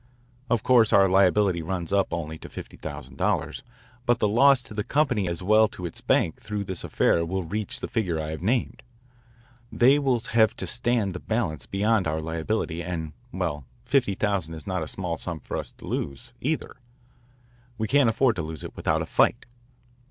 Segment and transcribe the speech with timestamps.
[0.49, 3.61] Of course our liability runs up only to $50,000.
[4.07, 7.23] But the loss to the company as well as to its bank through this affair
[7.23, 8.81] will reach the figure I have named.
[9.71, 14.65] They will have to stand the balance beyond our liability and, well, fifty thousand is
[14.65, 16.77] not a small sum for us to lose, either.
[17.77, 19.45] We can't afford to lose it without a fight."